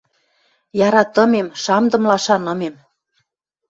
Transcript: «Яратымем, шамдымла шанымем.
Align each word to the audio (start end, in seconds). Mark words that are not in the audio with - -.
«Яратымем, 0.87 1.47
шамдымла 1.63 2.17
шанымем. 2.25 2.75